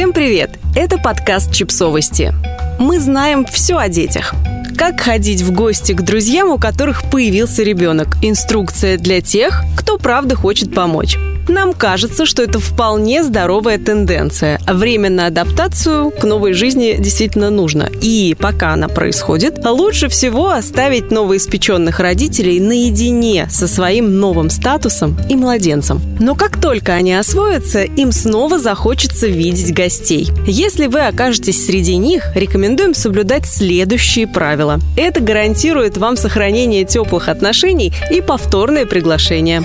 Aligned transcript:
Всем 0.00 0.14
привет! 0.14 0.52
Это 0.74 0.96
подкаст 0.96 1.52
«Чипсовости». 1.52 2.32
Мы 2.78 2.98
знаем 3.00 3.44
все 3.44 3.76
о 3.76 3.90
детях. 3.90 4.32
Как 4.74 4.98
ходить 4.98 5.42
в 5.42 5.52
гости 5.52 5.92
к 5.92 6.00
друзьям, 6.00 6.48
у 6.48 6.56
которых 6.58 7.02
появился 7.10 7.62
ребенок. 7.64 8.16
Инструкция 8.22 8.96
для 8.96 9.20
тех, 9.20 9.62
кто 9.76 9.98
правда 9.98 10.36
хочет 10.36 10.74
помочь. 10.74 11.18
Нам 11.50 11.72
кажется, 11.72 12.26
что 12.26 12.44
это 12.44 12.60
вполне 12.60 13.24
здоровая 13.24 13.76
тенденция. 13.76 14.60
Время 14.68 15.10
на 15.10 15.26
адаптацию 15.26 16.12
к 16.12 16.22
новой 16.22 16.52
жизни 16.52 16.94
действительно 16.96 17.50
нужно. 17.50 17.90
И 18.00 18.36
пока 18.38 18.72
она 18.74 18.86
происходит, 18.86 19.58
лучше 19.64 20.08
всего 20.08 20.50
оставить 20.50 21.10
новоиспеченных 21.10 21.98
родителей 21.98 22.60
наедине 22.60 23.48
со 23.50 23.66
своим 23.66 24.20
новым 24.20 24.48
статусом 24.48 25.18
и 25.28 25.34
младенцем. 25.34 26.00
Но 26.20 26.36
как 26.36 26.60
только 26.60 26.92
они 26.92 27.14
освоятся, 27.14 27.82
им 27.82 28.12
снова 28.12 28.60
захочется 28.60 29.26
видеть 29.26 29.74
гостей. 29.74 30.30
Если 30.46 30.86
вы 30.86 31.00
окажетесь 31.00 31.66
среди 31.66 31.96
них, 31.96 32.30
рекомендуем 32.36 32.94
соблюдать 32.94 33.46
следующие 33.46 34.28
правила. 34.28 34.78
Это 34.96 35.20
гарантирует 35.20 35.96
вам 35.96 36.16
сохранение 36.16 36.84
теплых 36.84 37.28
отношений 37.28 37.92
и 38.08 38.20
повторное 38.20 38.86
приглашение. 38.86 39.64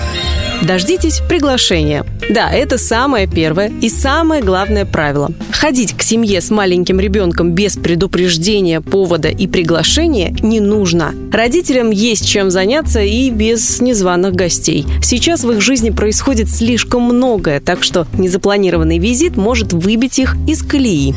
Дождитесь 0.62 1.22
приглашения. 1.28 2.06
Да, 2.30 2.52
это 2.52 2.78
самое 2.78 3.28
первое 3.28 3.72
и 3.82 3.90
самое 3.90 4.42
главное 4.42 4.86
правило. 4.86 5.32
Ходить 5.52 5.94
к 5.94 6.02
семье 6.02 6.42
с 6.42 6.50
маленьким 6.50 7.00
ребенком 7.00 7.52
без 7.52 7.76
предупреждения, 7.76 8.82
повода 8.82 9.28
и 9.28 9.48
приглашения 9.48 10.36
не 10.42 10.60
нужно. 10.60 11.14
Родителям 11.32 11.92
есть 11.92 12.28
чем 12.28 12.50
заняться 12.50 13.02
и 13.02 13.30
без 13.30 13.80
незваных 13.82 14.34
гостей. 14.34 14.86
Сейчас 15.02 15.44
в 15.44 15.52
их 15.52 15.62
жизни 15.62 15.92
происходит 15.92 16.50
слишком 16.50 17.04
многое, 17.04 17.60
так 17.60 17.84
что 17.84 18.08
незапланированный 18.18 18.98
визит 18.98 19.38
может 19.38 19.74
выбить 19.74 20.20
их 20.20 20.36
из 20.48 20.64
колеи. 20.64 21.14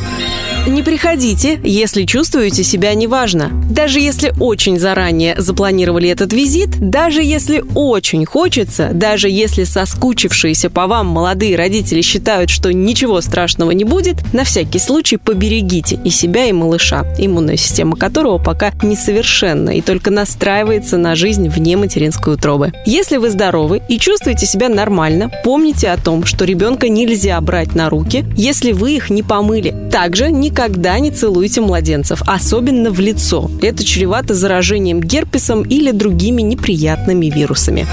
Не 0.67 0.83
приходите, 0.83 1.61
если 1.63 2.05
чувствуете 2.05 2.63
себя 2.63 2.95
неважно. 2.95 3.51
Даже 3.71 4.01
если 4.01 4.33
очень 4.39 4.79
заранее 4.79 5.35
запланировали 5.39 6.09
этот 6.09 6.33
визит, 6.33 6.71
даже 6.79 7.23
если 7.23 7.65
очень 7.75 8.25
хочется, 8.25 8.91
даже 8.93 9.31
если 9.31 9.65
соскучившиеся 9.65 10.69
по 10.69 10.87
вам 10.87 11.07
молодые 11.07 11.57
родители 11.57 12.03
считают, 12.03 12.51
что 12.51 12.73
ничего 12.73 13.21
страшного 13.21 13.71
не 13.71 13.85
будет, 13.85 14.17
на 14.35 14.45
всякий 14.45 14.79
случай 14.79 15.17
поберегите 15.17 15.99
и 16.05 16.11
себя, 16.11 16.47
и 16.47 16.53
малыша, 16.53 17.07
иммунная 17.19 17.57
система 17.57 17.97
которого 17.97 18.39
пока 18.39 18.73
несовершенна 18.83 19.71
и 19.71 19.81
только 19.81 20.11
настраивается 20.11 20.99
на 20.99 21.15
жизнь 21.15 21.49
вне 21.49 21.77
материнской 21.77 22.35
утробы. 22.35 22.73
Если 22.85 23.17
вы 23.17 23.31
здоровы 23.31 23.81
и 23.89 23.99
чувствуете 23.99 24.47
себя 24.47 24.69
нормально, 24.69 25.31
помните 25.45 25.89
о 25.91 25.97
том, 25.97 26.25
что 26.25 26.45
ребенка 26.45 26.89
нельзя 26.89 27.41
брать 27.41 27.75
на 27.75 27.89
руки, 27.89 28.25
если 28.37 28.73
вы 28.73 28.97
их 28.97 29.11
не 29.11 29.23
помыли. 29.23 29.75
Также 29.91 30.31
не 30.31 30.48
никогда 30.49 30.99
не 30.99 31.11
целуйте 31.11 31.61
младенцев, 31.61 32.23
особенно 32.27 32.91
в 32.91 32.99
лицо. 33.01 33.51
Это 33.61 33.85
чревато 33.85 34.35
заражением 34.35 35.01
герпесом 35.01 35.63
или 35.63 35.91
другими 35.91 36.41
неприятными 36.41 37.27
вирусами. 37.27 37.87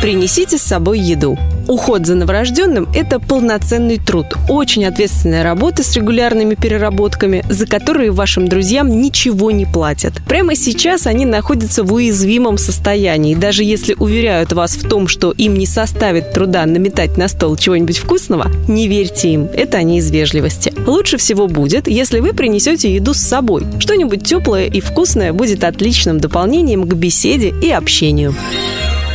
Принесите 0.00 0.56
с 0.56 0.62
собой 0.62 1.00
еду. 1.00 1.38
Уход 1.68 2.06
за 2.06 2.14
новорожденным– 2.14 2.88
это 2.94 3.20
полноценный 3.20 3.98
труд, 3.98 4.26
очень 4.48 4.86
ответственная 4.86 5.42
работа 5.42 5.82
с 5.82 5.94
регулярными 5.94 6.54
переработками, 6.54 7.44
за 7.50 7.66
которые 7.66 8.10
вашим 8.10 8.48
друзьям 8.48 9.02
ничего 9.02 9.50
не 9.50 9.66
платят. 9.66 10.14
Прямо 10.26 10.56
сейчас 10.56 11.06
они 11.06 11.26
находятся 11.26 11.84
в 11.84 11.92
уязвимом 11.92 12.56
состоянии. 12.56 13.34
Даже 13.34 13.64
если 13.64 13.94
уверяют 13.98 14.54
вас 14.54 14.76
в 14.76 14.88
том, 14.88 15.08
что 15.08 15.30
им 15.30 15.58
не 15.58 15.66
составит 15.66 16.32
труда 16.32 16.64
наметать 16.64 17.18
на 17.18 17.28
стол 17.28 17.54
чего-нибудь 17.56 17.98
вкусного, 17.98 18.50
не 18.66 18.88
верьте 18.88 19.34
им, 19.34 19.48
это 19.52 19.76
они 19.76 19.98
из 19.98 20.10
вежливости. 20.10 20.72
Лучше 20.86 21.18
всего 21.18 21.48
будет, 21.48 21.86
если 21.86 22.20
вы 22.20 22.32
принесете 22.32 22.94
еду 22.94 23.12
с 23.12 23.18
собой. 23.18 23.64
Что-нибудь 23.78 24.24
теплое 24.24 24.64
и 24.68 24.80
вкусное 24.80 25.34
будет 25.34 25.64
отличным 25.64 26.18
дополнением 26.18 26.88
к 26.88 26.94
беседе 26.94 27.52
и 27.62 27.70
общению. 27.70 28.34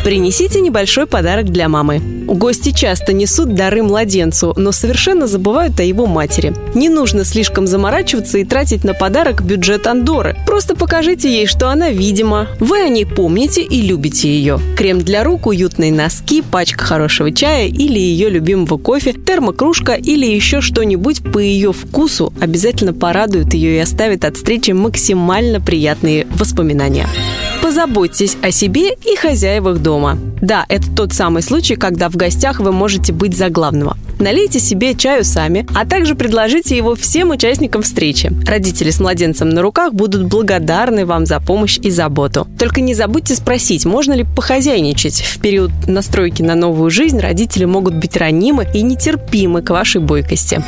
Принесите 0.03 0.59
небольшой 0.59 1.07
подарок 1.07 1.45
для 1.45 1.69
мамы. 1.69 2.01
Гости 2.25 2.71
часто 2.71 3.13
несут 3.13 3.55
дары 3.55 3.83
младенцу, 3.83 4.53
но 4.57 4.73
совершенно 4.73 5.27
забывают 5.27 5.79
о 5.79 5.83
его 5.83 6.07
матери. 6.07 6.53
Не 6.75 6.89
нужно 6.89 7.23
слишком 7.23 7.67
заморачиваться 7.67 8.37
и 8.37 8.43
тратить 8.43 8.83
на 8.83 8.93
подарок 8.93 9.41
бюджет 9.43 9.87
Андоры. 9.87 10.35
Просто 10.45 10.75
покажите 10.75 11.29
ей, 11.29 11.47
что 11.47 11.69
она 11.69 11.89
видима. 11.89 12.49
Вы 12.59 12.81
о 12.81 12.89
ней 12.89 13.05
помните 13.05 13.61
и 13.61 13.81
любите 13.81 14.27
ее. 14.27 14.59
Крем 14.75 14.99
для 14.99 15.23
рук, 15.23 15.47
уютные 15.47 15.93
носки, 15.93 16.41
пачка 16.41 16.83
хорошего 16.83 17.31
чая 17.31 17.67
или 17.67 17.97
ее 17.97 18.29
любимого 18.29 18.77
кофе, 18.77 19.13
термокружка 19.13 19.93
или 19.93 20.25
еще 20.25 20.59
что-нибудь 20.59 21.23
по 21.31 21.39
ее 21.39 21.71
вкусу 21.71 22.33
обязательно 22.41 22.93
порадует 22.93 23.53
ее 23.53 23.77
и 23.77 23.79
оставит 23.79 24.25
от 24.25 24.35
встречи 24.35 24.71
максимально 24.71 25.61
приятные 25.61 26.27
воспоминания. 26.31 27.07
Позаботьтесь 27.63 28.35
о 28.41 28.51
себе 28.51 28.93
и 28.93 29.15
хозяевах 29.15 29.77
дома. 29.77 30.19
Да, 30.41 30.65
это 30.67 30.93
тот 30.93 31.13
самый 31.13 31.41
случай, 31.41 31.77
когда 31.77 32.09
в 32.09 32.17
гостях 32.17 32.59
вы 32.59 32.73
можете 32.73 33.13
быть 33.13 33.37
за 33.37 33.47
главного. 33.47 33.95
Налейте 34.19 34.59
себе 34.59 34.95
чаю 34.95 35.23
сами, 35.23 35.65
а 35.73 35.85
также 35.85 36.15
предложите 36.15 36.75
его 36.75 36.93
всем 36.95 37.29
участникам 37.29 37.81
встречи. 37.81 38.33
Родители 38.45 38.89
с 38.89 38.99
младенцем 38.99 39.49
на 39.49 39.61
руках 39.61 39.93
будут 39.93 40.25
благодарны 40.25 41.05
вам 41.05 41.25
за 41.25 41.39
помощь 41.39 41.79
и 41.81 41.89
заботу. 41.89 42.47
Только 42.59 42.81
не 42.81 42.93
забудьте 42.93 43.33
спросить, 43.33 43.85
можно 43.85 44.11
ли 44.11 44.25
похозяйничать. 44.25 45.21
В 45.21 45.39
период 45.39 45.71
настройки 45.87 46.41
на 46.41 46.55
новую 46.55 46.91
жизнь 46.91 47.19
родители 47.19 47.63
могут 47.63 47.95
быть 47.95 48.17
ранимы 48.17 48.67
и 48.73 48.81
нетерпимы 48.81 49.61
к 49.61 49.69
вашей 49.69 50.01
бойкости. 50.01 50.61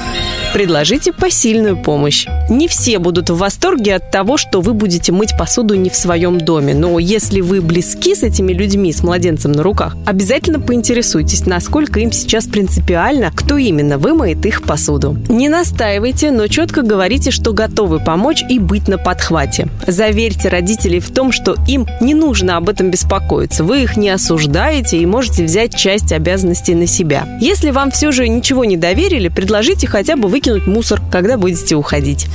Предложите 0.53 1.11
посильную 1.11 1.75
помощь. 1.75 2.25
Не 2.49 2.67
все 2.67 2.99
будут 2.99 3.31
в 3.31 3.37
восторге 3.37 3.95
от 3.95 4.11
того, 4.11 4.37
что 4.37 4.61
вы 4.61 4.73
будете 4.73 5.11
мыть 5.11 5.35
посуду 5.35 5.73
не 5.73 5.89
в 5.89 5.95
своем 5.95 6.37
доме, 6.39 6.75
но 6.75 6.99
если 6.99 7.41
вы 7.41 7.59
близки 7.59 8.13
с 8.13 8.21
этими 8.21 8.53
людьми, 8.53 8.93
с 8.93 9.01
младенцем 9.01 9.51
на 9.51 9.63
руках, 9.63 9.97
обязательно 10.05 10.59
поинтересуйтесь, 10.59 11.47
насколько 11.47 11.99
им 11.99 12.11
сейчас 12.11 12.45
принципиально, 12.45 13.31
кто 13.33 13.57
именно 13.57 13.97
вымоет 13.97 14.45
их 14.45 14.61
посуду. 14.61 15.17
Не 15.27 15.49
настаивайте, 15.49 16.29
но 16.29 16.47
четко 16.47 16.83
говорите, 16.83 17.31
что 17.31 17.51
готовы 17.51 17.99
помочь 17.99 18.43
и 18.47 18.59
быть 18.59 18.87
на 18.87 18.99
подхвате. 18.99 19.67
Заверьте 19.87 20.49
родителей 20.49 20.99
в 20.99 21.09
том, 21.09 21.31
что 21.31 21.55
им 21.67 21.87
не 21.99 22.13
нужно 22.13 22.57
об 22.57 22.69
этом 22.69 22.91
беспокоиться. 22.91 23.63
Вы 23.63 23.83
их 23.83 23.97
не 23.97 24.09
осуждаете 24.09 24.99
и 24.99 25.05
можете 25.07 25.43
взять 25.43 25.75
часть 25.75 26.11
обязанностей 26.11 26.75
на 26.75 26.85
себя. 26.85 27.27
Если 27.41 27.71
вам 27.71 27.89
все 27.89 28.11
же 28.11 28.27
ничего 28.27 28.65
не 28.65 28.77
доверили, 28.77 29.29
предложите 29.29 29.87
хотя 29.87 30.15
бы 30.15 30.27
выкинуть 30.27 30.67
мусор, 30.67 31.01
когда 31.11 31.37
будете 31.37 31.75
уходить. 31.75 32.27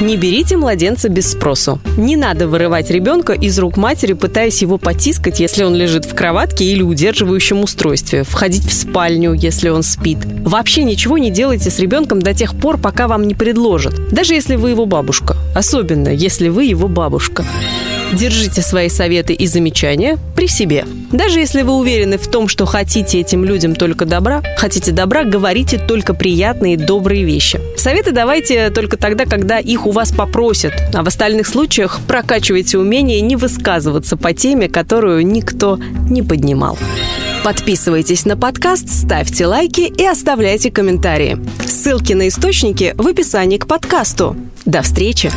Не 0.00 0.16
берите 0.16 0.56
младенца 0.56 1.08
без 1.08 1.30
спросу. 1.30 1.78
Не 1.96 2.16
надо 2.16 2.48
вырывать 2.48 2.90
ребенка 2.90 3.32
из 3.32 3.58
рук 3.58 3.76
матери, 3.76 4.12
пытаясь 4.12 4.60
его 4.60 4.76
потискать, 4.76 5.40
если 5.40 5.62
он 5.62 5.74
лежит 5.74 6.04
в 6.04 6.14
кроватке 6.14 6.64
или 6.64 6.82
удерживающем 6.82 7.62
устройстве, 7.62 8.24
входить 8.24 8.66
в 8.66 8.72
спальню, 8.72 9.32
если 9.32 9.68
он 9.68 9.82
спит. 9.82 10.18
Вообще 10.24 10.82
ничего 10.82 11.16
не 11.18 11.30
делайте 11.30 11.70
с 11.70 11.78
ребенком 11.78 12.20
до 12.20 12.34
тех 12.34 12.54
пор, 12.54 12.76
пока 12.78 13.06
вам 13.06 13.26
не 13.26 13.34
предложат. 13.34 13.94
Даже 14.10 14.34
если 14.34 14.56
вы 14.56 14.70
его 14.70 14.84
бабушка. 14.84 15.36
Особенно, 15.54 16.08
если 16.08 16.48
вы 16.48 16.64
его 16.64 16.88
бабушка. 16.88 17.44
Держите 18.14 18.62
свои 18.62 18.88
советы 18.88 19.32
и 19.32 19.46
замечания 19.46 20.18
при 20.36 20.46
себе. 20.46 20.86
Даже 21.10 21.40
если 21.40 21.62
вы 21.62 21.72
уверены 21.74 22.16
в 22.16 22.28
том, 22.28 22.46
что 22.46 22.64
хотите 22.64 23.20
этим 23.20 23.44
людям 23.44 23.74
только 23.74 24.04
добра, 24.04 24.40
хотите 24.56 24.92
добра, 24.92 25.24
говорите 25.24 25.78
только 25.78 26.14
приятные, 26.14 26.76
добрые 26.76 27.24
вещи. 27.24 27.60
Советы 27.76 28.12
давайте 28.12 28.70
только 28.70 28.96
тогда, 28.96 29.24
когда 29.24 29.58
их 29.58 29.86
у 29.86 29.90
вас 29.90 30.12
попросят, 30.12 30.74
а 30.92 31.02
в 31.02 31.08
остальных 31.08 31.48
случаях 31.48 32.00
прокачивайте 32.06 32.78
умение 32.78 33.20
не 33.20 33.34
высказываться 33.34 34.16
по 34.16 34.32
теме, 34.32 34.68
которую 34.68 35.26
никто 35.26 35.78
не 36.08 36.22
поднимал. 36.22 36.78
Подписывайтесь 37.42 38.24
на 38.24 38.36
подкаст, 38.36 38.88
ставьте 38.88 39.46
лайки 39.46 39.80
и 39.82 40.06
оставляйте 40.06 40.70
комментарии. 40.70 41.36
Ссылки 41.66 42.12
на 42.12 42.28
источники 42.28 42.94
в 42.96 43.06
описании 43.08 43.58
к 43.58 43.66
подкасту. 43.66 44.36
До 44.64 44.82
встречи! 44.82 45.30